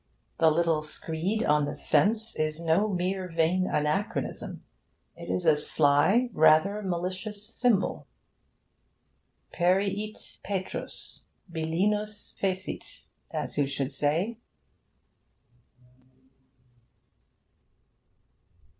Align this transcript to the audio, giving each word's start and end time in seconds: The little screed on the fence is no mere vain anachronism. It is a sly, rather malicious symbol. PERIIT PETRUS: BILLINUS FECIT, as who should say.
The 0.39 0.49
little 0.49 0.81
screed 0.81 1.43
on 1.43 1.65
the 1.65 1.77
fence 1.77 2.35
is 2.35 2.59
no 2.59 2.87
mere 2.89 3.27
vain 3.27 3.67
anachronism. 3.67 4.63
It 5.15 5.29
is 5.29 5.45
a 5.45 5.55
sly, 5.55 6.31
rather 6.33 6.81
malicious 6.81 7.45
symbol. 7.47 8.07
PERIIT 9.53 10.39
PETRUS: 10.43 11.21
BILLINUS 11.51 12.35
FECIT, 12.41 13.05
as 13.29 13.57
who 13.57 13.67
should 13.67 13.91
say. 13.91 14.39